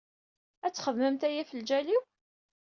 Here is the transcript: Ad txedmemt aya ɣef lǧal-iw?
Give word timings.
Ad 0.65 0.73
txedmemt 0.73 1.27
aya 1.27 1.41
ɣef 1.41 1.51
lǧal-iw? 1.59 2.03